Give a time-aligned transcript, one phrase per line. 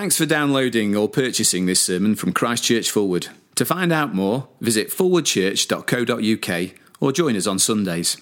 [0.00, 3.28] Thanks for downloading or purchasing this sermon from Christchurch Fulwood.
[3.56, 8.16] To find out more, visit forwardchurch.co.uk or join us on Sundays.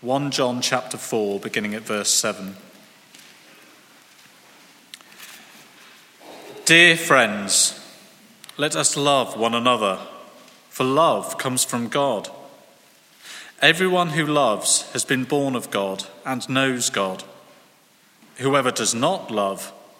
[0.00, 2.56] 1 John chapter 4, beginning at verse 7.
[6.64, 7.78] Dear friends,
[8.56, 9.98] let us love one another,
[10.70, 12.30] for love comes from God.
[13.60, 17.24] Everyone who loves has been born of God and knows God.
[18.36, 19.70] Whoever does not love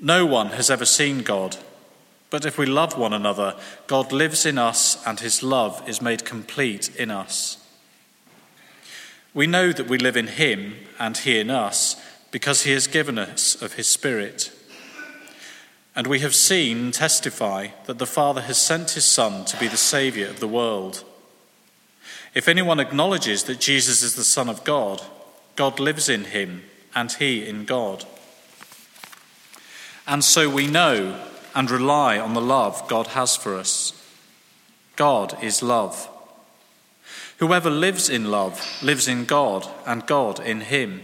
[0.00, 1.58] No one has ever seen God,
[2.30, 3.54] but if we love one another,
[3.86, 7.58] God lives in us and his love is made complete in us.
[9.34, 13.18] We know that we live in him and he in us because he has given
[13.18, 14.52] us of his Spirit.
[15.94, 19.76] And we have seen testify that the Father has sent his Son to be the
[19.76, 21.04] Saviour of the world.
[22.32, 25.02] If anyone acknowledges that Jesus is the Son of God,
[25.56, 26.62] God lives in him
[26.94, 28.06] and he in God.
[30.10, 33.92] And so we know and rely on the love God has for us.
[34.96, 36.08] God is love.
[37.38, 41.02] Whoever lives in love lives in God and God in him.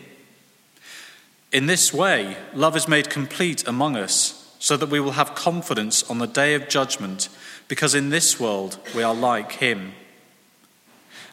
[1.53, 6.03] In this way, love is made complete among us, so that we will have confidence
[6.11, 7.29] on the day of judgment,
[7.69, 9.93] because in this world we are like him.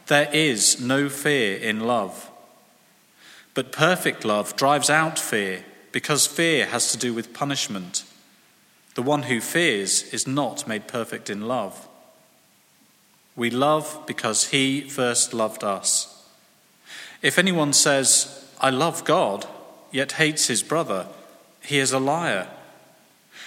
[0.06, 2.30] There is no fear in love,
[3.56, 8.04] but perfect love drives out fear because fear has to do with punishment.
[8.96, 11.88] The one who fears is not made perfect in love.
[13.36, 16.28] We love because he first loved us.
[17.22, 19.46] If anyone says, I love God,
[19.92, 21.08] yet hates his brother,
[21.62, 22.48] he is a liar.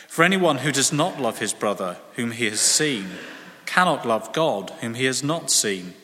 [0.08, 3.06] For anyone who does not love his brother, whom he has seen,
[3.66, 5.94] cannot love God, whom he has not seen.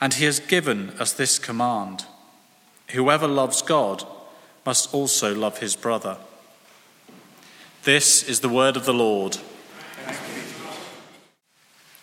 [0.00, 2.04] And he has given us this command
[2.88, 4.04] Whoever loves God
[4.70, 6.16] must also love his brother.
[7.82, 9.36] This is the word of the Lord.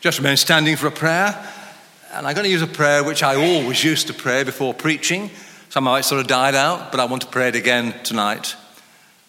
[0.02, 1.50] Just remain standing for a prayer.
[2.12, 5.30] And I'm going to use a prayer which I always used to pray before preaching.
[5.70, 8.58] Somehow it sort of died out, but I want to pray it again tonight.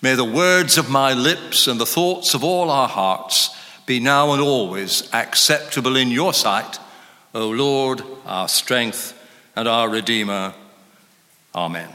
[0.02, 3.56] May the words of my lips and the thoughts of all our hearts
[3.86, 6.80] be now and always acceptable in your sight,
[7.36, 9.14] O Lord, our strength
[9.54, 10.54] and our Redeemer.
[11.54, 11.88] Amen.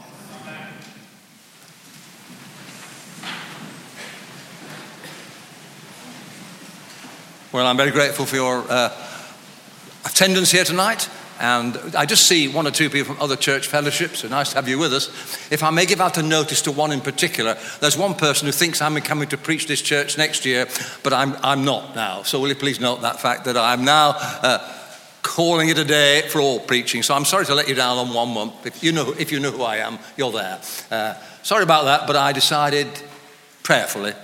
[7.54, 8.90] Well, I'm very grateful for your uh,
[10.04, 11.08] attendance here tonight.
[11.38, 14.18] And I just see one or two people from other church fellowships.
[14.18, 15.06] So nice to have you with us.
[15.52, 18.52] If I may give out a notice to one in particular, there's one person who
[18.52, 20.66] thinks I'm coming to preach this church next year,
[21.04, 22.24] but I'm, I'm not now.
[22.24, 24.58] So will you please note that fact that I'm now uh,
[25.22, 27.04] calling it a day for all preaching.
[27.04, 28.66] So I'm sorry to let you down on one month.
[28.66, 30.60] If you know, if you know who I am, you're there.
[30.90, 31.14] Uh,
[31.44, 32.88] sorry about that, but I decided
[33.62, 34.14] prayerfully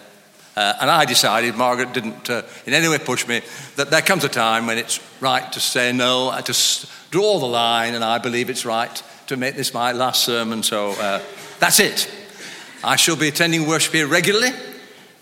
[0.56, 3.40] uh, and I decided, Margaret didn't uh, in any way push me,
[3.76, 7.94] that there comes a time when it's right to say no, to draw the line,
[7.94, 10.62] and I believe it's right to make this my last sermon.
[10.62, 11.22] So uh,
[11.60, 12.10] that's it.
[12.82, 14.50] I shall be attending worship here regularly.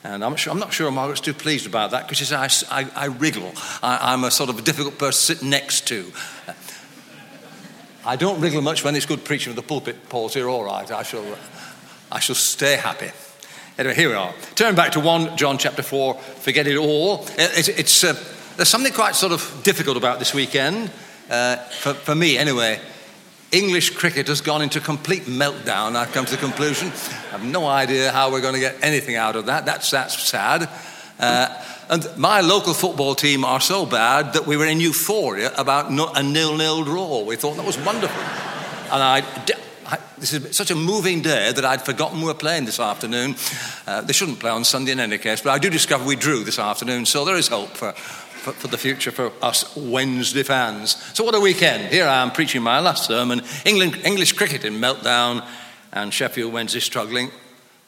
[0.05, 2.81] And I'm, sure, I'm not sure Margaret's too pleased about that because she says I,
[2.81, 3.53] I, I wriggle.
[3.83, 6.11] I, am a sort of a difficult person to sit next to.
[8.07, 10.09] I don't wriggle much when it's good preaching with the pulpit.
[10.09, 10.91] Paul's here, all right.
[10.91, 11.25] I shall,
[12.11, 13.11] I shall stay happy.
[13.79, 14.35] Anyway, here we are.
[14.57, 17.25] Turn back to 1 John chapter 4, forget it all.
[17.39, 18.13] It's, uh,
[18.57, 20.91] there's something quite sort of difficult about this weekend,
[21.31, 22.81] uh, for, for me anyway.
[23.53, 26.89] English cricket has gone into complete meltdown, I've come to the conclusion.
[26.89, 29.65] I have no idea how we're going to get anything out of that.
[29.65, 30.69] That's, that's sad.
[31.21, 35.89] Uh, and my local football team are so bad that we were in euphoria about
[36.17, 37.23] a nil-nil draw.
[37.23, 38.23] We thought that was wonderful.
[38.93, 39.23] And I,
[39.91, 43.37] I, this is such a moving day that I'd forgotten we were playing this afternoon.
[43.87, 46.45] Uh, they shouldn't play on Sunday in any case, but I do discover we drew
[46.45, 50.97] this afternoon, so there is hope for, for, for, the future for us Wednesday fans.
[51.15, 51.91] So, what a weekend.
[51.91, 55.43] Here I am preaching my last sermon England, English cricket in meltdown,
[55.91, 57.31] and Sheffield Wednesday struggling.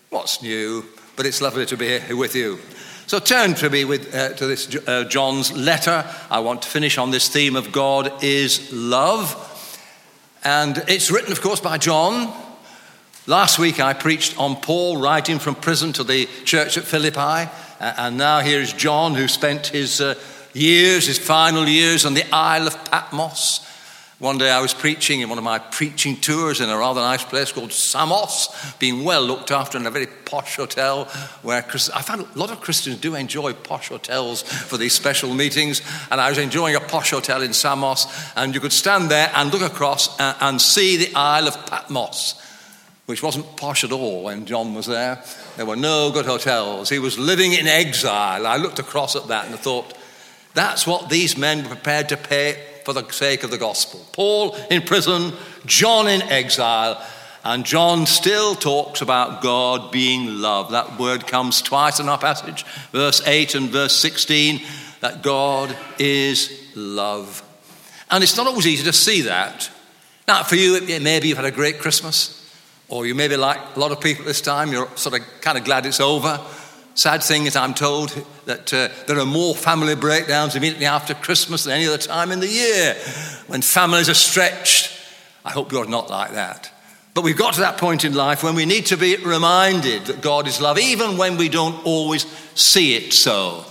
[0.08, 0.86] What's new?
[1.16, 2.60] But it's lovely to be here with you.
[3.08, 6.06] So turn to me with, uh, to this uh, John's letter.
[6.30, 9.49] I want to finish on this theme of God is love.
[10.42, 12.32] And it's written, of course, by John,
[13.26, 17.48] Last week I preached on Paul writing from prison to the church at Philippi,
[17.78, 20.14] and now here is John who spent his uh,
[20.54, 23.64] years, his final years, on the Isle of Patmos.
[24.20, 27.24] One day I was preaching in one of my preaching tours in a rather nice
[27.24, 31.06] place called Samos, being well looked after in a very posh hotel
[31.40, 35.80] where I found a lot of Christians do enjoy posh hotels for these special meetings.
[36.10, 38.06] And I was enjoying a posh hotel in Samos,
[38.36, 42.34] and you could stand there and look across and see the Isle of Patmos,
[43.06, 45.24] which wasn't posh at all when John was there.
[45.56, 46.90] There were no good hotels.
[46.90, 48.46] He was living in exile.
[48.46, 49.96] I looked across at that and I thought,
[50.52, 54.04] that's what these men were prepared to pay for the sake of the gospel.
[54.12, 55.32] Paul in prison,
[55.64, 57.00] John in exile,
[57.44, 60.72] and John still talks about God being love.
[60.72, 64.60] That word comes twice in our passage, verse 8 and verse 16,
[65.00, 67.42] that God is love.
[68.10, 69.70] And it's not always easy to see that.
[70.26, 72.36] Now, for you, maybe you've had a great Christmas,
[72.88, 75.56] or you may be like a lot of people this time, you're sort of kind
[75.56, 76.40] of glad it's over.
[76.94, 78.10] Sad thing is, I'm told
[78.46, 82.40] that uh, there are more family breakdowns immediately after Christmas than any other time in
[82.40, 82.94] the year
[83.46, 84.96] when families are stretched.
[85.44, 86.72] I hope you're not like that.
[87.14, 90.20] But we've got to that point in life when we need to be reminded that
[90.20, 93.64] God is love, even when we don't always see it so.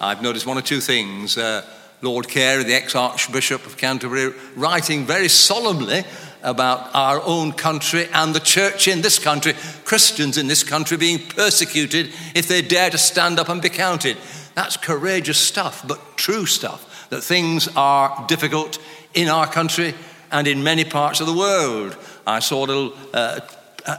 [0.00, 1.38] I've noticed one or two things.
[1.38, 1.64] Uh,
[2.00, 6.04] Lord Carey, the ex Archbishop of Canterbury, writing very solemnly
[6.42, 9.54] about our own country and the church in this country,
[9.84, 14.16] Christians in this country being persecuted if they dare to stand up and be counted.
[14.54, 17.08] That's courageous stuff, but true stuff.
[17.10, 18.78] That things are difficult
[19.14, 19.94] in our country
[20.30, 21.96] and in many parts of the world.
[22.26, 23.40] I saw a little, uh,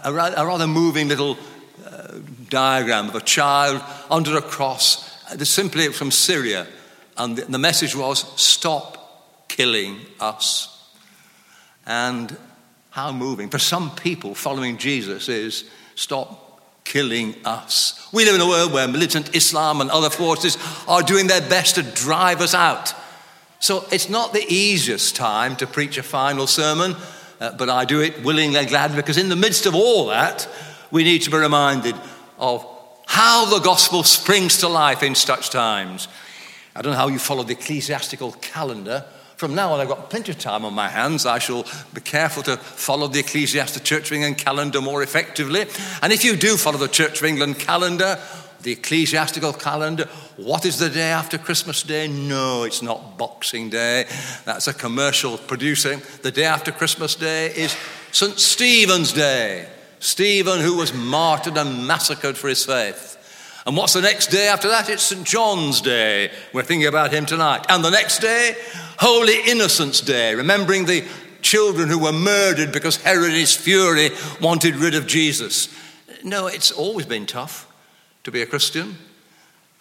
[0.03, 1.37] a, rather moving little
[1.85, 2.19] uh,
[2.49, 6.67] diagram of a child under a cross, uh, simply from Syria,
[7.17, 10.72] and the message was, "Stop killing us."
[11.85, 12.35] And
[12.91, 13.49] how moving.
[13.49, 18.07] For some people, following Jesus is stop killing us.
[18.11, 20.57] We live in a world where militant Islam and other forces
[20.87, 22.93] are doing their best to drive us out.
[23.59, 26.95] So it's not the easiest time to preach a final sermon,
[27.39, 30.47] uh, but I do it willingly and gladly because in the midst of all that,
[30.91, 31.95] we need to be reminded
[32.37, 32.65] of
[33.05, 36.07] how the gospel springs to life in such times.
[36.75, 39.05] I don't know how you follow the ecclesiastical calendar,
[39.43, 41.25] from now on, I've got plenty of time on my hands.
[41.25, 45.65] I shall be careful to follow the Ecclesiastic Church of England calendar more effectively.
[46.01, 48.17] And if you do follow the Church of England calendar,
[48.61, 50.05] the ecclesiastical calendar,
[50.37, 52.07] what is the day after Christmas Day?
[52.07, 54.05] No, it's not Boxing Day.
[54.45, 56.01] That's a commercial producing.
[56.21, 57.75] The day after Christmas Day is
[58.13, 58.39] St.
[58.39, 59.67] Stephen's Day.
[59.99, 63.17] Stephen, who was martyred and massacred for his faith.
[63.65, 64.89] And what's the next day after that?
[64.89, 65.25] It's St.
[65.25, 66.31] John's Day.
[66.51, 67.65] We're thinking about him tonight.
[67.69, 68.57] And the next day,
[68.99, 71.05] Holy Innocents' Day, remembering the
[71.41, 74.09] children who were murdered because Herod, in his fury,
[74.41, 75.73] wanted rid of Jesus.
[76.25, 77.71] No, it's always been tough
[78.25, 78.97] to be a Christian.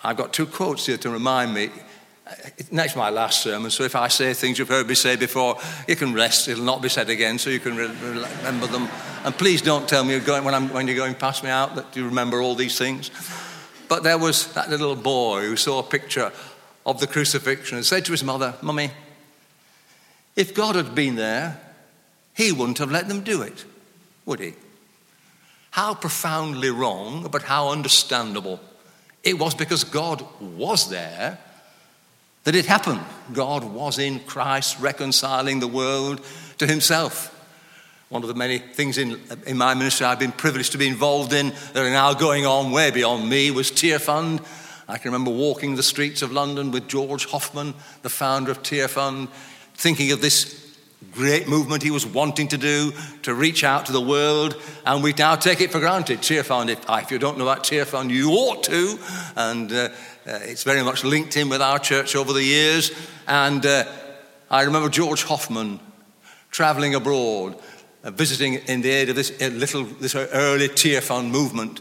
[0.05, 1.71] I've got two quotes here to remind me.
[2.71, 5.59] Next, my last sermon, so if I say things you've heard me say before,
[5.89, 6.47] you can rest.
[6.47, 8.89] It'll not be said again, so you can remember them.
[9.25, 12.55] And please don't tell me when you're going past me out that you remember all
[12.55, 13.11] these things.
[13.93, 16.33] But there was that little boy who saw a picture
[16.87, 18.91] of the crucifixion and said to his mother, Mummy,
[20.35, 21.61] if God had been there,
[22.33, 23.67] he wouldn't have let them do it,
[24.25, 24.55] would he?
[25.73, 28.61] How profoundly wrong, but how understandable.
[29.23, 31.39] It was because God was there
[32.45, 33.03] that it happened.
[33.35, 36.23] God was in Christ reconciling the world
[36.57, 37.32] to himself.
[38.13, 41.33] One of the many things in, in my ministry I've been privileged to be involved
[41.33, 44.47] in that are now going on way beyond me was Tearfund.
[44.87, 49.31] I can remember walking the streets of London with George Hoffman, the founder of Tearfund,
[49.73, 50.77] thinking of this
[51.13, 52.93] great movement he was wanting to do
[53.23, 56.19] to reach out to the world, and we now take it for granted.
[56.19, 58.99] Tearfund, if, if you don't know about Tearfund, you ought to,
[59.37, 59.89] and uh,
[60.27, 62.93] uh, it's very much linked in with our church over the years.
[63.27, 63.87] And uh,
[64.51, 65.81] I remember George Hoffman
[66.51, 67.59] traveling abroad
[68.11, 71.81] visiting in the aid of this uh, little, this early Tearfund movement,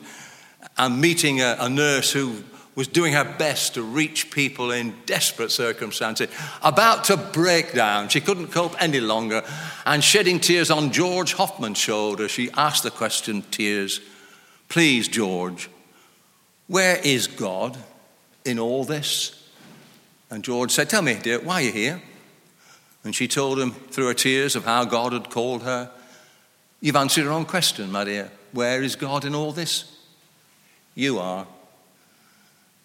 [0.77, 2.43] and meeting a, a nurse who
[2.75, 6.29] was doing her best to reach people in desperate circumstances,
[6.63, 8.07] about to break down.
[8.07, 9.43] She couldn't cope any longer,
[9.85, 13.99] and shedding tears on George Hoffman's shoulder, she asked the question, tears,
[14.69, 15.69] Please, George,
[16.67, 17.77] where is God
[18.45, 19.37] in all this?
[20.29, 22.01] And George said, Tell me, dear, why are you here?
[23.03, 25.91] And she told him through her tears of how God had called her
[26.81, 28.31] You've answered your own question, my dear.
[28.51, 29.85] Where is God in all this?
[30.95, 31.47] You are.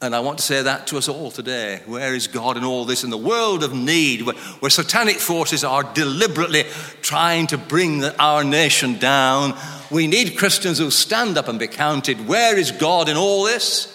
[0.02, 1.80] And I want to say that to us all today.
[1.86, 3.02] Where is God in all this?
[3.02, 6.64] In the world of need, where, where satanic forces are deliberately
[7.00, 9.58] trying to bring the, our nation down,
[9.90, 12.28] we need Christians who stand up and be counted.
[12.28, 13.92] Where is God in all this?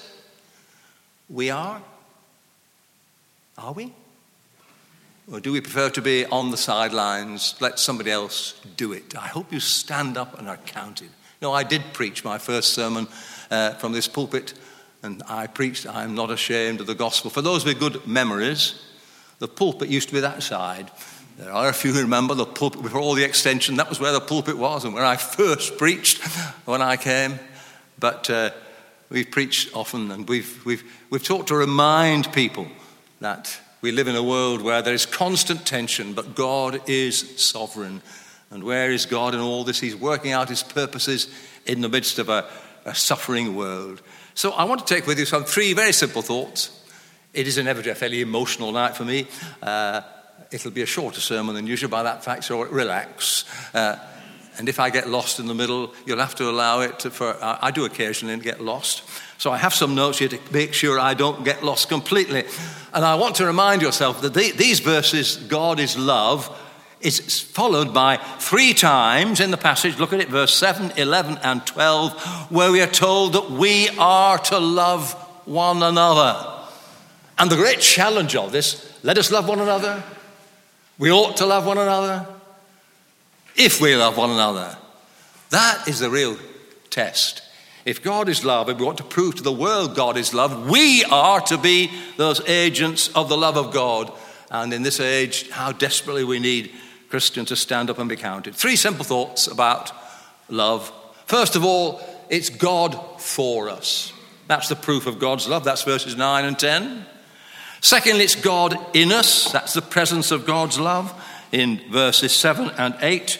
[1.29, 1.81] We are.
[3.60, 3.93] Are we?
[5.32, 9.16] Or do we prefer to be on the sidelines, let somebody else do it?
[9.16, 11.10] I hope you stand up and are counted.
[11.42, 13.08] No, I did preach my first sermon
[13.50, 14.54] uh, from this pulpit,
[15.02, 17.32] and I preached, I'm not ashamed of the gospel.
[17.32, 18.84] For those with good memories,
[19.40, 20.92] the pulpit used to be that side.
[21.38, 23.78] There are a few who remember the pulpit before all the extension.
[23.78, 26.22] That was where the pulpit was and where I first preached
[26.66, 27.40] when I came.
[27.98, 28.52] But uh,
[29.10, 32.68] we've preached often and we've, we've, we've taught to remind people
[33.22, 38.02] that we live in a world where there is constant tension, but God is sovereign.
[38.52, 39.80] And where is God in all this?
[39.80, 41.34] He's working out his purposes
[41.66, 42.48] in the midst of a,
[42.86, 44.02] a suffering world.
[44.34, 46.78] So I want to take with you some three very simple thoughts.
[47.34, 49.28] It is inevitably a fairly emotional night for me.
[49.62, 50.02] Uh,
[50.52, 53.46] it'll be a shorter sermon than usual by that fact, so relax.
[53.74, 53.96] Uh,
[54.58, 57.38] and if I get lost in the middle, you'll have to allow it for.
[57.42, 59.04] I do occasionally get lost.
[59.41, 62.43] So I have some notes here to make sure I don't get lost completely.
[62.93, 66.55] And I want to remind yourself that the, these verses, God is love,
[67.00, 69.98] is followed by three times in the passage.
[69.98, 74.38] Look at it, verse 7, 11, and 12, where we are told that we are
[74.38, 75.13] to love
[75.45, 76.67] one another.
[77.39, 80.03] And the great challenge of this let us love one another.
[81.00, 82.27] We ought to love one another.
[83.55, 84.77] If we love one another,
[85.50, 86.38] that is the real
[86.91, 87.41] test.
[87.86, 90.70] If God is love and we want to prove to the world God is love,
[90.70, 94.12] we are to be those agents of the love of God.
[94.50, 96.72] And in this age, how desperately we need
[97.10, 98.56] Christians to stand up and be counted.
[98.56, 99.92] Three simple thoughts about
[100.50, 100.92] love.
[101.26, 104.14] First of all, it's God for us.
[104.48, 105.64] That's the proof of God's love.
[105.64, 107.06] That's verses 9 and 10.
[107.82, 109.52] Secondly, it's God in us.
[109.52, 111.14] That's the presence of God's love
[111.52, 113.40] in verses 7 and 8.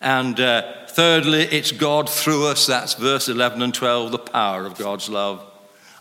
[0.00, 2.66] And uh, Thirdly, it's God through us.
[2.66, 5.40] That's verse 11 and 12, the power of God's love.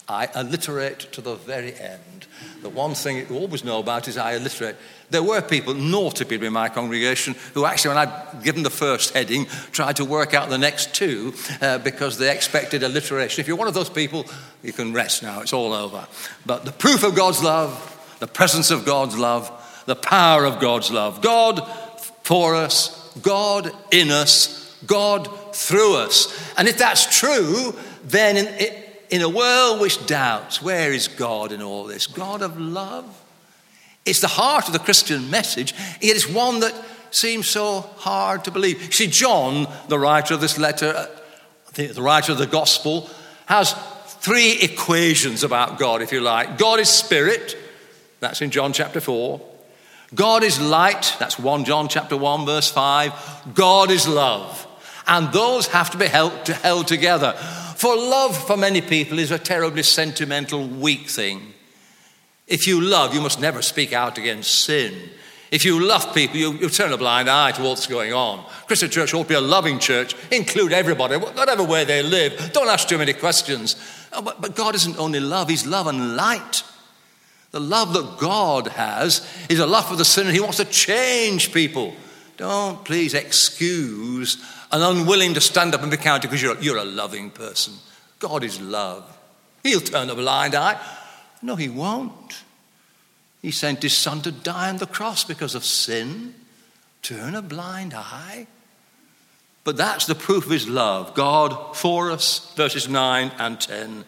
[0.10, 2.26] I alliterate to the very end.
[2.64, 4.76] The one thing you always know about is I alliterate.
[5.12, 9.14] There were people, naughty people in my congregation, who actually, when I'd given the first
[9.14, 13.40] heading, tried to work out the next two uh, because they expected alliteration.
[13.40, 14.26] If you're one of those people,
[14.64, 16.08] you can rest now, it's all over.
[16.44, 20.90] But the proof of God's love, the presence of God's love, the power of God's
[20.90, 21.60] love, God
[22.24, 26.54] for us, God in us, God through us.
[26.58, 27.76] And if that's true,
[28.06, 32.08] then in, in a world which doubts, where is God in all this?
[32.08, 33.06] God of love?
[34.06, 36.74] It's the heart of the Christian message, yet it's one that
[37.12, 38.94] seems so hard to believe.
[38.94, 41.08] See, John, the writer of this letter, uh,
[41.74, 43.10] the writer of the gospel,
[43.46, 43.74] has
[44.20, 46.58] three equations about God, if you like.
[46.58, 47.58] God is spirit,
[48.20, 49.42] that's in John chapter 4.
[50.16, 53.54] God is light, that's 1 John chapter 1 verse 5.
[53.54, 54.67] God is love.
[55.08, 57.34] And those have to be held, held together.
[57.78, 61.54] For love, for many people, is a terribly sentimental, weak thing.
[62.48, 64.94] If you love, you must never speak out against sin.
[65.52, 68.44] If you love people, you, you, turn a blind eye to what's going on.
[68.66, 70.16] Christian church ought to be a loving church.
[70.32, 72.52] Include everybody, whatever way they live.
[72.52, 73.76] Don't ask too many questions.
[74.12, 76.64] Oh, but, but God isn't only love, He's love and light.
[77.52, 80.32] The love that God has is a love for the sinner.
[80.32, 81.96] He wants to change people.
[82.36, 86.86] Don't please excuse and unwilling to stand up and be counted because you're, you're a
[86.86, 87.74] loving person.
[88.20, 89.06] God is love.
[89.64, 90.80] He'll turn a blind eye.
[91.42, 92.44] No, He won't.
[93.42, 96.34] He sent His Son to die on the cross because of sin.
[97.02, 98.48] Turn a blind eye.
[99.68, 101.14] But that's the proof of his love.
[101.14, 104.06] God for us, verses 9 and 10.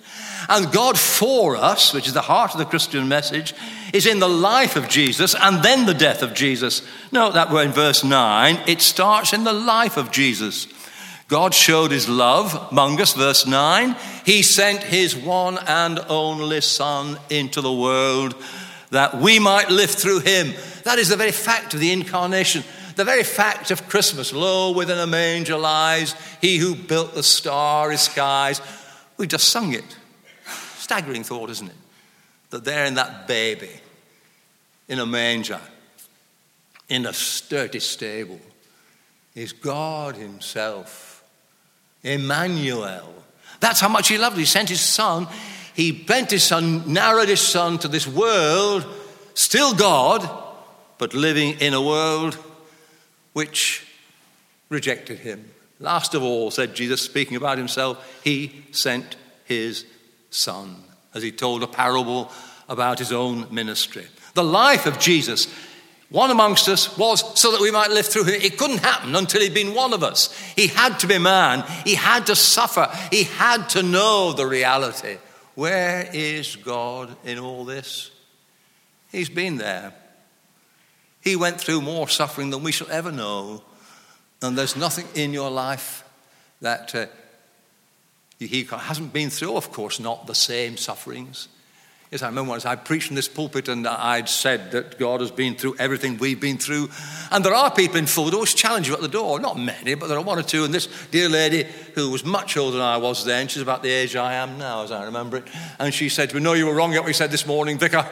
[0.47, 3.53] And God for us, which is the heart of the Christian message,
[3.91, 6.81] is in the life of Jesus and then the death of Jesus.
[7.11, 8.57] Note that we're in verse 9.
[8.67, 10.65] It starts in the life of Jesus.
[11.27, 13.97] God showed his love among us, verse 9.
[14.25, 18.33] He sent his one and only Son into the world
[18.91, 20.53] that we might live through him.
[20.85, 22.63] That is the very fact of the incarnation.
[22.99, 27.95] The very fact of Christmas, lo, within a manger lies he who built the starry
[27.95, 28.61] skies.
[29.15, 29.85] We just sung it.
[30.79, 31.77] Staggering thought, isn't it?
[32.49, 33.69] That there in that baby,
[34.89, 35.61] in a manger,
[36.89, 38.41] in a sturdy stable,
[39.33, 41.23] is God Himself,
[42.03, 43.13] Emmanuel.
[43.61, 44.35] That's how much He loved.
[44.37, 45.25] He sent His Son.
[45.73, 48.85] He bent His Son, narrowed His Son to this world,
[49.35, 50.29] still God,
[50.97, 52.37] but living in a world
[53.39, 53.87] which
[54.67, 55.49] rejected him.
[55.79, 59.15] Last of all, said Jesus, speaking about himself, he sent
[59.45, 59.85] his
[60.29, 60.75] son,
[61.13, 62.29] as he told a parable
[62.67, 64.05] about his own ministry.
[64.33, 65.47] The life of Jesus
[66.09, 68.41] one amongst us was so that we might live through him.
[68.41, 70.35] It couldn't happen until he'd been one of us.
[70.55, 71.63] He had to be man.
[71.85, 72.89] He had to suffer.
[73.09, 75.17] He had to know the reality.
[75.55, 78.11] Where is God in all this?
[79.13, 79.93] He's been there.
[81.21, 83.63] He went through more suffering than we shall ever know.
[84.41, 86.03] And there's nothing in your life
[86.61, 87.07] that uh,
[88.39, 91.49] he hasn't been through, of course, not the same sufferings.
[92.11, 95.29] Yes, I remember once I preached in this pulpit and I'd said that God has
[95.29, 96.89] been through everything we've been through.
[97.31, 99.39] And there are people in Fulwood who challenge you at the door.
[99.39, 100.63] Not many, but there are one or two.
[100.63, 103.91] And this dear lady, who was much older than I was then, she's about the
[103.91, 105.43] age I am now, as I remember it.
[105.77, 107.77] And she said to me, No, you were wrong at what you said this morning,
[107.77, 108.07] Vicar.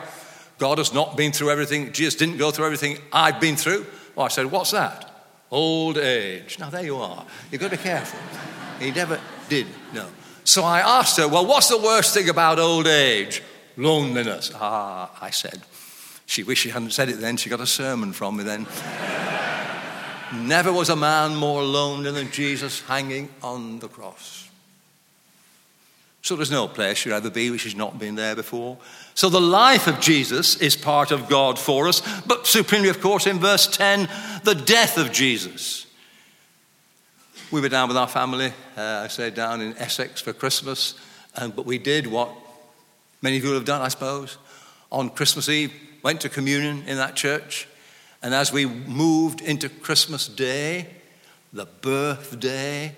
[0.57, 1.91] God has not been through everything.
[1.91, 3.85] Jesus didn't go through everything I've been through.
[4.17, 5.03] I said, What's that?
[5.51, 6.59] Old age.
[6.59, 7.25] Now, there you are.
[7.51, 8.19] You've got to be careful.
[8.79, 10.07] He never did, no.
[10.43, 13.43] So I asked her, Well, what's the worst thing about old age?
[13.75, 14.51] Loneliness.
[14.55, 15.61] Ah, I said.
[16.25, 17.37] She wished she hadn't said it then.
[17.37, 18.67] She got a sermon from me then.
[20.33, 24.46] Never was a man more lonely than Jesus hanging on the cross.
[26.27, 28.77] So there's no place you'd ever be which has not been there before.
[29.13, 33.25] So the life of Jesus is part of God for us, but supremely, of course,
[33.25, 34.09] in verse 10,
[34.43, 35.85] the death of Jesus.
[37.49, 40.95] We were down with our family, uh, I say down in Essex for Christmas,
[41.35, 42.29] and, but we did what
[43.21, 44.37] Many of you have done, I suppose.
[44.91, 47.67] On Christmas Eve, went to communion in that church.
[48.21, 50.87] And as we moved into Christmas Day,
[51.51, 52.95] the birthday,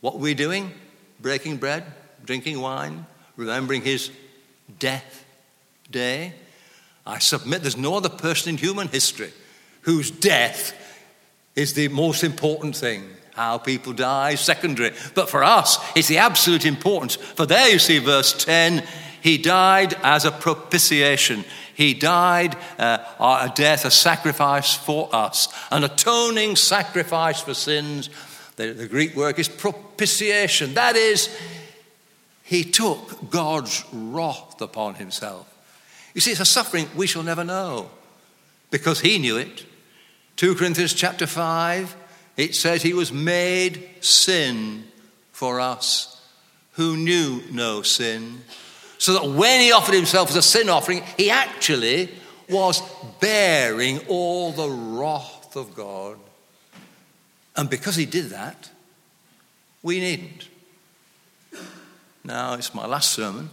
[0.00, 0.72] what were we doing?
[1.20, 1.84] Breaking bread,
[2.26, 3.06] drinking wine,
[3.36, 4.10] remembering his
[4.78, 5.24] death
[5.90, 6.34] day.
[7.06, 9.32] I submit there's no other person in human history
[9.82, 10.74] whose death
[11.54, 13.04] is the most important thing.
[13.34, 14.92] How people die, secondary.
[15.14, 17.16] But for us, it's the absolute importance.
[17.16, 18.82] For there you see verse 10
[19.26, 21.44] he died as a propitiation.
[21.74, 28.08] He died uh, a death, a sacrifice for us, an atoning sacrifice for sins.
[28.54, 30.74] The, the Greek word is propitiation.
[30.74, 31.28] That is,
[32.46, 35.52] he took God's wrath upon himself.
[36.14, 37.90] You see, it's a suffering we shall never know
[38.70, 39.66] because he knew it.
[40.36, 41.96] 2 Corinthians chapter 5,
[42.36, 44.84] it says he was made sin
[45.32, 46.24] for us
[46.74, 48.42] who knew no sin
[48.98, 52.10] so that when he offered himself as a sin offering, he actually
[52.48, 52.80] was
[53.20, 56.16] bearing all the wrath of God.
[57.56, 58.70] And because he did that,
[59.82, 60.48] we needn't.
[62.26, 63.50] Now, it's my last sermon,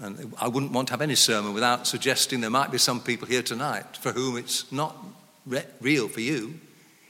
[0.00, 3.26] and I wouldn't want to have any sermon without suggesting there might be some people
[3.26, 4.96] here tonight for whom it's not
[5.44, 6.60] re- real for you.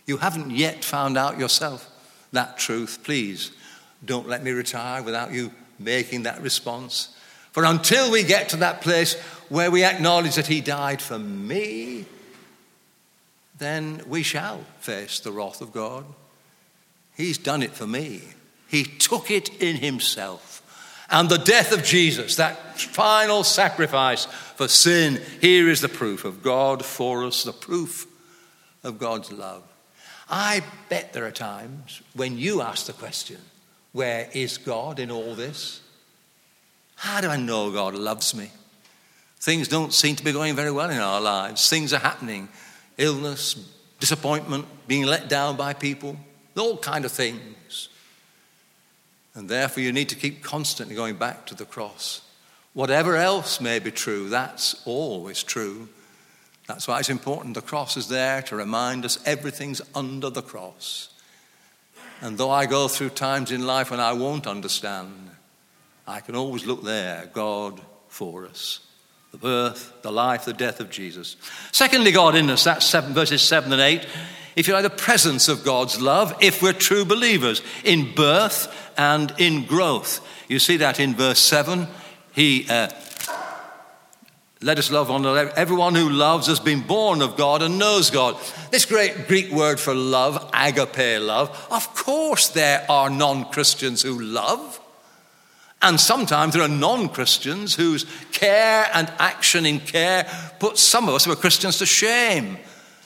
[0.07, 1.91] You haven't yet found out yourself
[2.33, 3.01] that truth.
[3.05, 3.53] Please
[4.03, 7.15] don't let me retire without you making that response.
[7.53, 9.21] For until we get to that place
[9.51, 12.07] where we acknowledge that He died for me,
[13.59, 16.07] then we shall face the wrath of God.
[17.15, 18.23] He's done it for me,
[18.69, 20.48] He took it in Himself.
[21.11, 26.43] And the death of Jesus, that final sacrifice for sin, here is the proof of
[26.43, 28.07] God for us, the proof
[28.85, 29.63] of God's love.
[30.29, 33.39] I bet there are times when you ask the question,
[33.93, 35.81] Where is God in all this?
[36.97, 38.51] How do I know God loves me?
[39.41, 41.69] Things don't seem to be going very well in our lives.
[41.71, 42.49] Things are happening
[42.99, 43.55] illness,
[44.01, 46.17] disappointment, being let down by people,
[46.57, 47.89] all kind of things.
[49.39, 52.23] And therefore, you need to keep constantly going back to the cross.
[52.73, 55.89] Whatever else may be true, that's always true.
[56.67, 57.55] That's why it's important.
[57.55, 61.11] The cross is there to remind us everything's under the cross.
[62.21, 65.31] And though I go through times in life when I won't understand,
[66.05, 68.81] I can always look there, God for us.
[69.31, 71.37] The birth, the life, the death of Jesus.
[71.71, 74.05] Secondly, God in us, that's seven, verses 7 and 8.
[74.59, 78.67] If you like, the presence of God's love, if we're true believers, in birth
[78.99, 80.21] and in growth.
[80.49, 81.87] You see that in verse 7.
[82.33, 82.89] He, uh,
[84.61, 85.51] let us love one another.
[85.51, 88.37] Everyone who loves has been born of God and knows God.
[88.73, 94.21] This great Greek word for love, agape love, of course there are non Christians who
[94.21, 94.81] love.
[95.81, 101.15] And sometimes there are non Christians whose care and action in care put some of
[101.15, 102.59] us who are Christians to shame.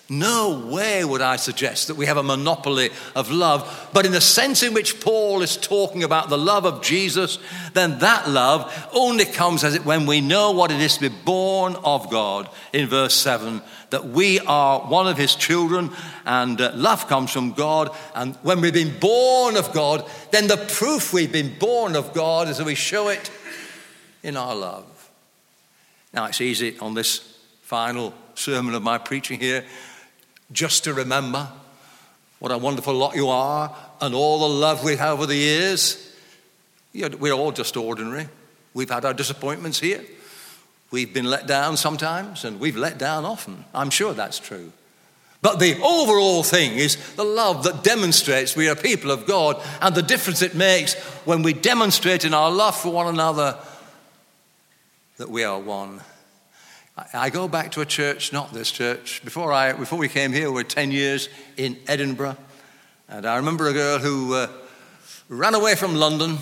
[0.09, 3.89] No way would I suggest that we have a monopoly of love.
[3.95, 7.39] But in the sense in which Paul is talking about the love of Jesus,
[7.73, 11.17] then that love only comes as it when we know what it is to be
[11.25, 13.63] born of God in verse 7
[13.93, 15.91] that we are one of his children
[16.25, 17.95] and uh, love comes from God.
[18.15, 22.49] And when we've been born of God, then the proof we've been born of God
[22.49, 23.31] is that we show it
[24.23, 25.11] in our love.
[26.15, 27.19] Now, it's easy on this
[27.63, 29.65] final sermon of my preaching here
[30.53, 31.49] just to remember
[32.39, 36.13] what a wonderful lot you are and all the love we've over the years.
[36.95, 38.29] We're all just ordinary.
[38.75, 40.05] We've had our disappointments here.
[40.91, 43.65] We've been let down sometimes, and we've let down often.
[43.73, 44.73] I'm sure that's true.
[45.41, 49.95] But the overall thing is the love that demonstrates we are people of God and
[49.95, 53.59] the difference it makes when we demonstrate in our love for one another
[55.17, 56.01] that we are one.
[56.95, 59.25] I go back to a church, not this church.
[59.25, 62.37] Before, I, before we came here, we were 10 years in Edinburgh.
[63.09, 64.49] And I remember a girl who uh,
[65.31, 66.37] ran away from London.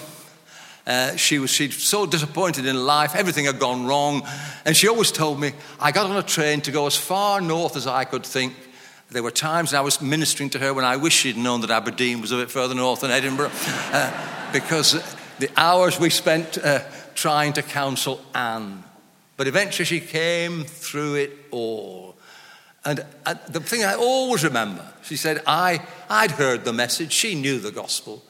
[0.88, 4.22] Uh, she was she'd so disappointed in life, everything had gone wrong.
[4.64, 7.76] And she always told me, I got on a train to go as far north
[7.76, 8.54] as I could think.
[9.08, 12.20] There were times I was ministering to her when I wish she'd known that Aberdeen
[12.20, 13.52] was a bit further north than Edinburgh,
[13.92, 14.94] uh, because
[15.38, 16.80] the hours we spent uh,
[17.14, 18.82] trying to counsel Anne
[19.40, 22.14] but eventually she came through it all.
[22.84, 23.02] And,
[23.48, 27.70] the thing I always remember, she said, I, I'd heard the message, she knew the
[27.70, 28.22] gospel,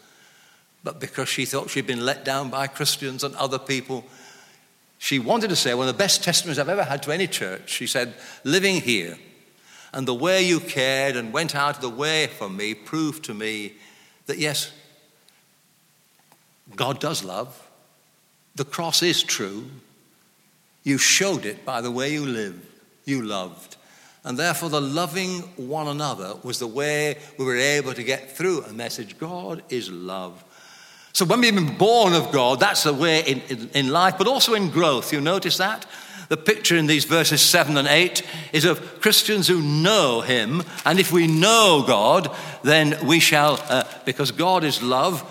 [0.85, 4.05] but because she thought she'd been let down by Christians and other people,
[4.99, 7.71] she wanted to say one of the best testimonies I've ever had to any church.
[7.71, 9.19] She said, Living here
[9.93, 13.35] and the way you cared and went out of the way for me proved to
[13.35, 13.73] me
[14.27, 14.71] that yes,
[16.77, 17.69] God does love.
[18.55, 19.69] The cross is true.
[20.83, 22.67] You showed it by the way you lived,
[23.05, 23.77] you loved.
[24.25, 28.65] And therefore, the loving one another was the way we were able to get through
[28.65, 30.45] a message God is love.
[31.13, 34.27] So, when we've been born of God, that's the way in, in, in life, but
[34.27, 35.13] also in growth.
[35.13, 35.87] You notice that?
[36.29, 40.63] The picture in these verses 7 and 8 is of Christians who know Him.
[40.85, 45.25] And if we know God, then we shall, uh, because God is love,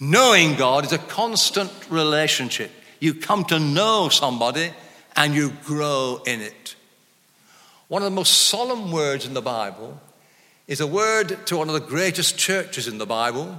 [0.00, 2.72] knowing God is a constant relationship.
[3.00, 4.72] You come to know somebody
[5.16, 6.74] and you grow in it.
[7.88, 10.00] One of the most solemn words in the Bible
[10.66, 13.58] is a word to one of the greatest churches in the Bible,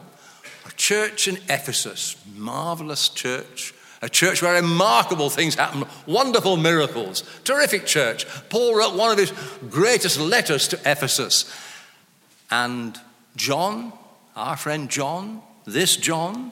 [0.67, 7.85] a church in Ephesus, marvelous church, a church where remarkable things happen, wonderful miracles, terrific
[7.85, 8.25] church.
[8.49, 9.33] Paul wrote one of his
[9.69, 11.51] greatest letters to Ephesus.
[12.51, 12.97] And
[13.35, 13.91] John,
[14.35, 16.51] our friend John, this John,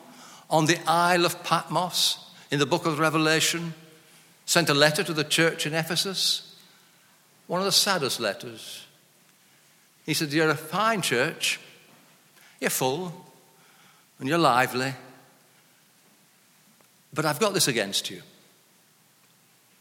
[0.50, 3.74] on the Isle of Patmos, in the book of Revelation,
[4.46, 6.56] sent a letter to the church in Ephesus,
[7.48, 8.86] one of the saddest letters.
[10.06, 11.60] He said, You're a fine church,
[12.60, 13.14] you're full,
[14.20, 14.94] and you're lively,
[17.14, 18.22] but I've got this against you.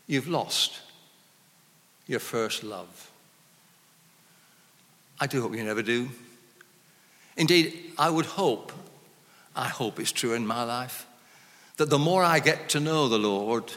[0.06, 0.80] You've lost
[2.06, 3.10] your first love.
[5.18, 6.08] I do hope you never do.
[7.36, 8.72] Indeed, I would hope,
[9.54, 11.05] I hope it's true in my life
[11.76, 13.72] that the more I get to know the Lord,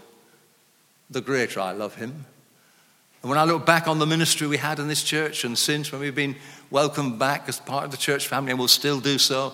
[1.09, 2.25] the greater I love Him.
[3.21, 5.91] And when I look back on the ministry we had in this church and since
[5.91, 6.37] when we've been
[6.71, 9.53] welcomed back as part of the church family and will still do so,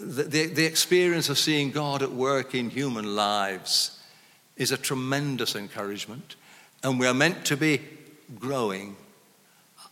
[0.00, 3.98] the, the, the experience of seeing God at work in human lives
[4.56, 6.36] is a tremendous encouragement.
[6.82, 7.82] And we are meant to be
[8.38, 8.96] growing.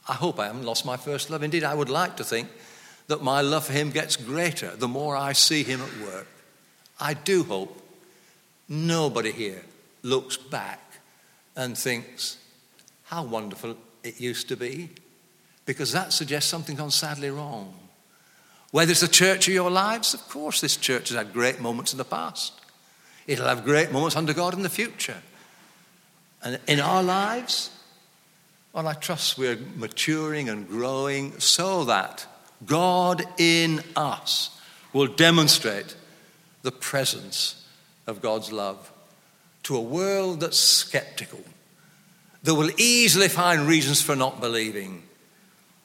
[0.08, 1.42] I hope I haven't lost my first love.
[1.42, 2.48] Indeed, I would like to think
[3.08, 6.26] that my love for Him gets greater the more I see Him at work.
[7.00, 7.80] I do hope
[8.68, 9.62] nobody here
[10.02, 10.80] looks back
[11.56, 12.38] and thinks,
[13.04, 14.90] how wonderful it used to be,
[15.66, 17.74] because that suggests something gone sadly wrong.
[18.70, 21.92] Whether it's the church of your lives, of course, this church has had great moments
[21.92, 22.52] in the past.
[23.26, 25.22] It'll have great moments under God in the future.
[26.42, 27.70] And in our lives,
[28.72, 32.26] well, I trust we're maturing and growing so that
[32.64, 34.58] God in us
[34.92, 35.96] will demonstrate
[36.62, 37.66] the presence
[38.06, 38.90] of God's love
[39.64, 41.40] to a world that's skeptical,
[42.42, 45.02] that will easily find reasons for not believing.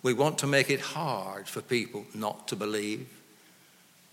[0.03, 3.07] We want to make it hard for people not to believe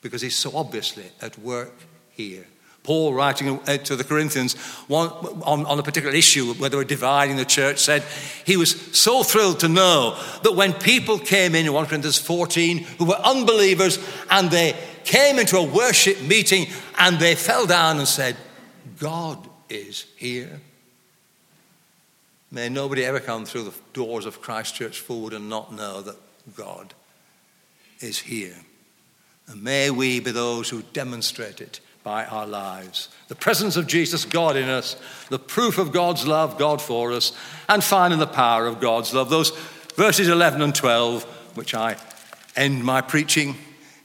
[0.03, 1.75] because He's so obviously at work
[2.11, 2.46] here.
[2.83, 4.57] Paul, writing uh, to the Corinthians
[4.88, 8.03] on, on, a particular issue where they were dividing the church, said
[8.47, 12.79] he was so thrilled to know that when people came in in 1 Corinthians 14
[12.79, 13.99] who were unbelievers
[14.31, 16.66] and they came into a worship meeting
[16.99, 18.37] and they fell down and said,
[18.99, 20.61] God is here.
[22.51, 26.16] May nobody ever come through the doors of Christ Church Fulwood and not know that
[26.57, 26.95] God
[28.01, 28.57] is here.
[29.47, 33.09] And may we be those who demonstrate it by our lives.
[33.29, 34.97] The presence of Jesus, God in us,
[35.29, 37.33] the proof of God's love, God for us,
[37.69, 39.31] and finding the power of God's love.
[39.31, 39.51] Those
[39.97, 41.97] verses 11 and 12, which I
[42.57, 43.57] end my preaching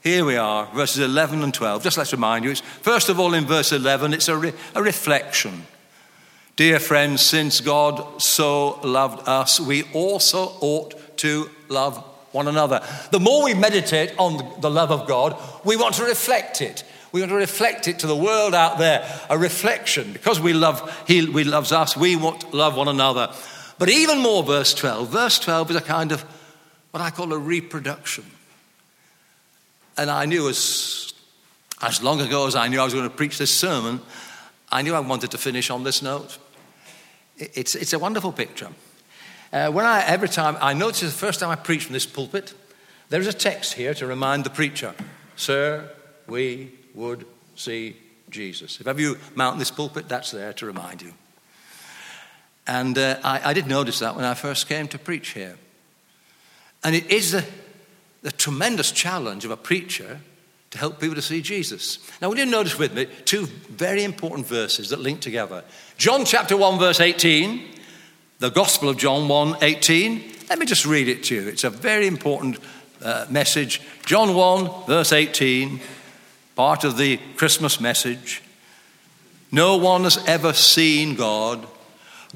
[0.06, 1.82] here we are, verses 11 and 12.
[1.82, 4.80] Just let's remind you, it's, first of all, in verse 11, it's a, re, a
[4.80, 5.66] reflection.
[6.54, 11.96] Dear friends, since God so loved us, we also ought to love
[12.30, 12.86] one another.
[13.10, 16.84] The more we meditate on the love of God, we want to reflect it.
[17.16, 20.12] We want to reflect it to the world out there, a reflection.
[20.12, 23.32] Because we love, He we loves us, we want to love one another.
[23.78, 25.08] But even more, verse 12.
[25.08, 26.20] Verse 12 is a kind of
[26.90, 28.24] what I call a reproduction.
[29.96, 31.14] And I knew as,
[31.80, 34.02] as long ago as I knew I was going to preach this sermon,
[34.70, 36.36] I knew I wanted to finish on this note.
[37.38, 38.68] It's, it's a wonderful picture.
[39.54, 42.52] Uh, when I, every time, I noticed the first time I preach from this pulpit,
[43.08, 44.94] there's a text here to remind the preacher,
[45.34, 45.90] Sir,
[46.26, 47.96] we would see
[48.30, 48.80] Jesus.
[48.80, 51.12] If ever you mount this pulpit, that's there to remind you.
[52.66, 55.56] And uh, I, I, did notice that when I first came to preach here.
[56.82, 57.44] And it is the,
[58.22, 60.20] the tremendous challenge of a preacher
[60.70, 61.98] to help people to see Jesus.
[62.20, 65.62] Now, would you notice with me two very important verses that link together?
[65.96, 67.62] John chapter 1, verse 18,
[68.40, 70.32] the Gospel of John 1 18.
[70.48, 71.48] Let me just read it to you.
[71.48, 72.58] It's a very important
[73.00, 73.80] uh, message.
[74.04, 75.80] John 1, verse 18,
[76.56, 78.42] part of the Christmas message.
[79.52, 81.64] No one has ever seen God.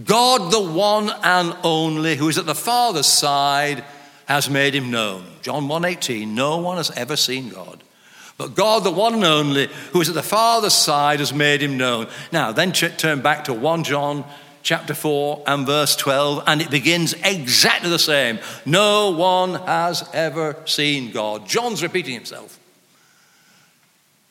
[0.04, 3.82] God, the one and only, who is at the Father's side,
[4.26, 5.24] has made him known.
[5.42, 7.82] John 1:18, no one has ever seen God.
[8.38, 11.76] But God, the one and only, who is at the Father's side, has made him
[11.76, 12.06] known.
[12.30, 14.24] Now, then turn back to 1 John
[14.62, 18.38] chapter 4 and verse 12, and it begins exactly the same.
[18.64, 21.48] No one has ever seen God.
[21.48, 22.59] John's repeating himself.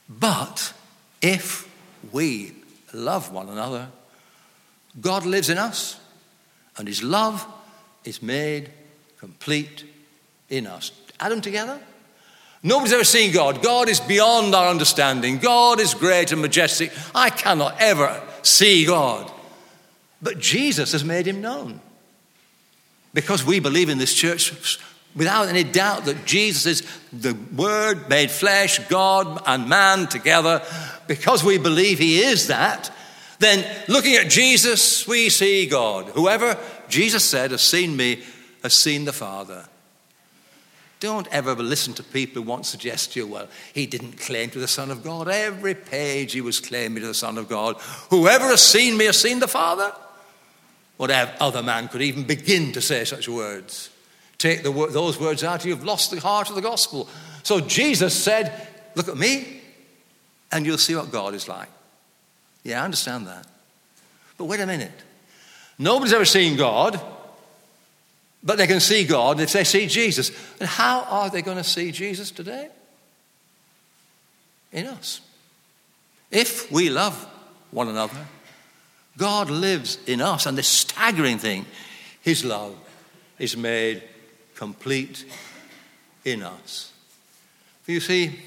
[0.09, 0.73] But
[1.21, 1.69] if
[2.11, 2.53] we
[2.93, 3.89] love one another,
[4.99, 5.99] God lives in us,
[6.77, 7.45] and his love
[8.03, 8.71] is made
[9.19, 9.83] complete
[10.49, 10.91] in us.
[11.19, 11.79] Add them together.
[12.63, 13.61] Nobody's ever seen God.
[13.61, 15.37] God is beyond our understanding.
[15.37, 16.91] God is great and majestic.
[17.13, 19.31] I cannot ever see God.
[20.21, 21.79] But Jesus has made him known.
[23.13, 24.77] Because we believe in this church
[25.19, 30.63] without any doubt that Jesus is the Word made flesh, God and man together,
[31.07, 32.91] because we believe He is that,
[33.37, 36.07] then looking at Jesus, we see God.
[36.07, 38.23] Whoever, Jesus said, has seen me,
[38.63, 39.65] has seen the Father.
[40.99, 44.49] Don't ever listen to people who want to suggest to you, well, he didn't claim
[44.49, 45.29] to be the Son of God.
[45.29, 47.75] Every page he was claiming to the Son of God.
[48.09, 49.93] Whoever has seen me has seen the Father.
[50.97, 53.89] What other man could even begin to say such words?
[54.39, 57.07] Take the, those words out, you've lost the heart of the gospel.
[57.43, 59.61] So Jesus said, Look at me,
[60.51, 61.67] and you'll see what God is like.
[62.63, 63.45] Yeah, I understand that.
[64.37, 64.91] But wait a minute.
[65.77, 66.99] Nobody's ever seen God,
[68.43, 70.31] but they can see God if they see Jesus.
[70.59, 72.69] And how are they going to see Jesus today?
[74.71, 75.21] In us.
[76.31, 77.27] If we love
[77.71, 78.25] one another,
[79.17, 80.45] God lives in us.
[80.45, 81.65] And the staggering thing,
[82.21, 82.75] His love
[83.37, 84.03] is made
[84.59, 85.23] complete
[86.25, 86.91] in us.
[87.87, 88.37] You see,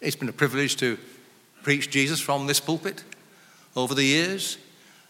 [0.00, 0.98] it's been a privilege to
[1.64, 3.02] preach Jesus from this pulpit
[3.74, 4.56] over the years.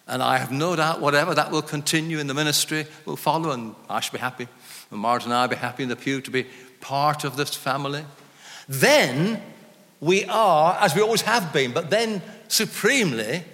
[0.09, 3.75] And I have no doubt, whatever that will continue in the ministry will follow, and
[3.91, 4.49] I shall be happy.
[4.91, 6.47] And Martin and I will be happy in the pew to be
[6.81, 8.07] part of this family.
[8.67, 9.43] Then
[10.01, 13.45] we are, as we always have been, but then supremely,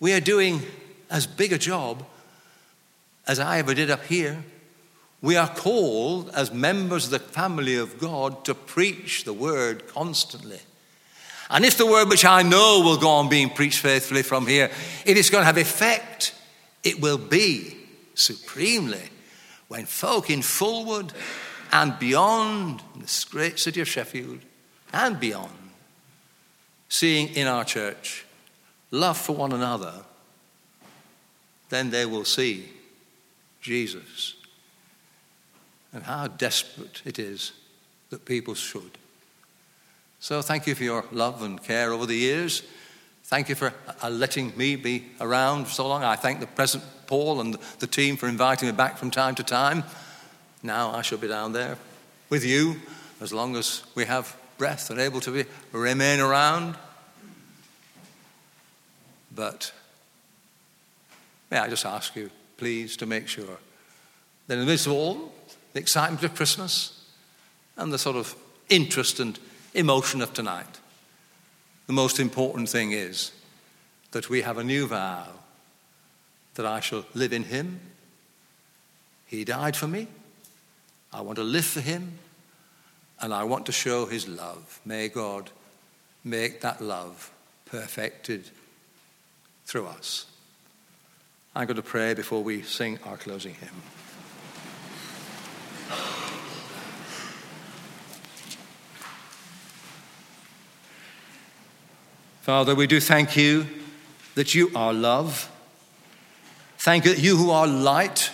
[0.00, 0.60] we are doing
[1.08, 2.04] as big a job
[3.28, 4.42] as I ever did up here.
[5.22, 10.60] We are called as members of the family of God to preach the word constantly.
[11.48, 14.70] And if the word which I know will go on being preached faithfully from here,
[15.04, 16.34] if it's going to have effect,
[16.82, 17.76] it will be
[18.14, 19.02] supremely
[19.68, 21.12] when folk in Fulwood
[21.72, 24.40] and beyond this great city of Sheffield
[24.92, 25.52] and beyond,
[26.88, 28.24] seeing in our church
[28.90, 29.92] love for one another,
[31.68, 32.68] then they will see
[33.60, 34.35] Jesus
[35.96, 37.52] and how desperate it is
[38.10, 38.98] that people should.
[40.20, 42.62] So thank you for your love and care over the years.
[43.24, 46.04] Thank you for uh, letting me be around so long.
[46.04, 49.42] I thank the present Paul and the team for inviting me back from time to
[49.42, 49.84] time.
[50.62, 51.78] Now I shall be down there
[52.28, 52.76] with you
[53.22, 56.76] as long as we have breath and able to be, remain around.
[59.34, 59.72] But
[61.50, 63.56] may I just ask you, please, to make sure
[64.46, 65.32] that in the midst of all
[65.76, 67.04] the excitement of Christmas
[67.76, 68.34] and the sort of
[68.70, 69.38] interest and
[69.74, 70.80] emotion of tonight.
[71.86, 73.30] The most important thing is
[74.12, 75.26] that we have a new vow
[76.54, 77.80] that I shall live in Him.
[79.26, 80.08] He died for me.
[81.12, 82.20] I want to live for Him.
[83.20, 84.80] And I want to show His love.
[84.86, 85.50] May God
[86.24, 87.30] make that love
[87.66, 88.48] perfected
[89.66, 90.24] through us.
[91.54, 93.82] I'm going to pray before we sing our closing hymn.
[102.46, 103.66] Father, we do thank you
[104.36, 105.50] that you are love.
[106.78, 108.30] Thank you that you who are light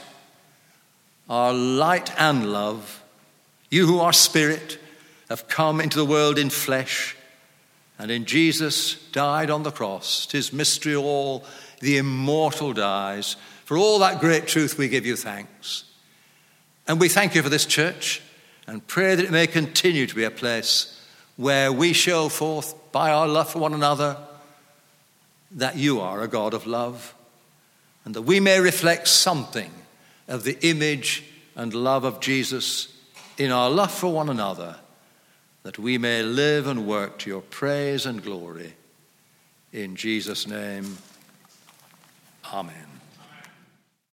[1.30, 3.02] are light and love.
[3.70, 4.78] You who are spirit
[5.30, 7.16] have come into the world in flesh
[7.98, 10.26] and in Jesus died on the cross.
[10.26, 11.46] Tis mystery all,
[11.80, 13.36] the immortal dies.
[13.64, 15.84] For all that great truth, we give you thanks.
[16.86, 18.20] And we thank you for this church
[18.66, 21.01] and pray that it may continue to be a place
[21.36, 24.16] where we show forth by our love for one another
[25.52, 27.14] that you are a God of love
[28.04, 29.70] and that we may reflect something
[30.28, 32.88] of the image and love of Jesus
[33.38, 34.76] in our love for one another,
[35.62, 38.74] that we may live and work to your praise and glory.
[39.72, 40.98] In Jesus' name,
[42.52, 42.91] amen.